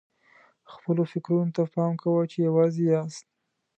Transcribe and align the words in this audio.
خپلو 0.73 1.03
فکرونو 1.11 1.51
ته 1.55 1.63
پام 1.73 1.93
کوه 2.03 2.21
چې 2.31 2.37
یوازې 2.47 2.83
یاست. 2.93 3.25